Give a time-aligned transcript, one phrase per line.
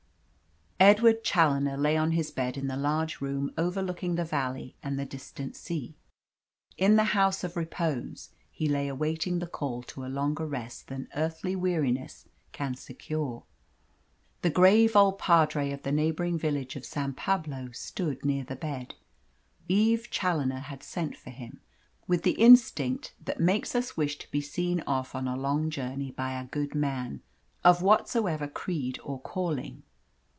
[0.83, 5.05] Edward Challoner lay on his bed in the large room overlooking the valley and the
[5.05, 5.95] distant sea.
[6.75, 11.07] In the House of Repose he lay awaiting the call to a longer rest than
[11.15, 13.43] earthly weariness can secure.
[14.41, 17.15] The grave old Padre of the neighbouring village of St.
[17.15, 18.95] Pablo stood near the bed.
[19.67, 21.61] Eve Challoner had sent for him,
[22.07, 26.09] with the instinct that makes us wish to be seen off on a long journey
[26.09, 27.21] by a good man,
[27.63, 29.83] of whatsoever creed or calling.